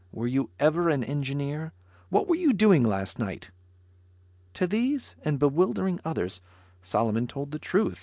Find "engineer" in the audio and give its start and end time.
1.03-1.73